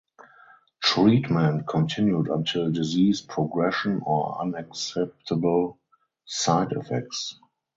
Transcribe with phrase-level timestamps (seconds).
[0.83, 5.77] Treatment continued until disease progression or unacceptable
[6.25, 7.39] side effects.